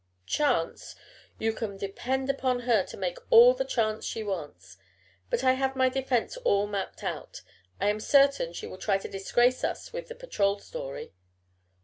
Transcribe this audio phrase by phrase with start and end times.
[0.25, 0.95] "Chance!
[1.37, 4.77] You can depend upon her to make all the chance she wants.
[5.29, 7.43] But I have my defense all mapped out.
[7.79, 11.13] I am certain she will try to disgrace us with the patrol story."